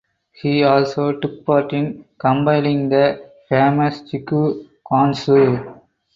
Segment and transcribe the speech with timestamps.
[0.31, 5.79] He also took part in compiling the famous "Siku Quanshu".